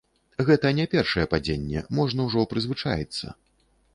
Гэта 0.45 0.71
не 0.77 0.85
першае 0.93 1.25
падзенне, 1.33 1.83
можна 1.99 2.19
ўжо 2.31 2.45
прызвычаіцца. 2.53 3.27